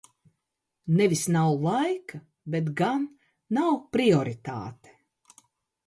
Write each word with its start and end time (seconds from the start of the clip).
Nevis 1.01 1.21
"nav 1.35 1.49
laika", 1.67 2.21
bet 2.55 2.73
gan 2.83 3.07
"nav 3.59 3.79
priorit?te". 3.93 4.61